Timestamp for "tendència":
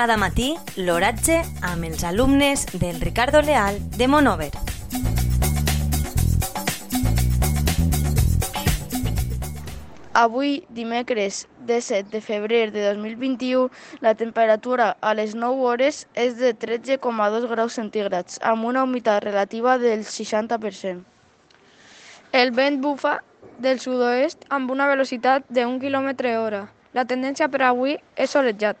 27.04-27.52